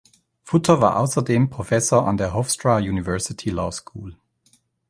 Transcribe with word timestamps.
Futter 0.41 0.81
war 0.81 0.97
außerdem 0.97 1.51
Professor 1.51 2.07
an 2.07 2.17
der 2.17 2.33
"Hofstra 2.33 2.77
University 2.77 3.51
Law 3.51 3.69
School". 3.71 4.17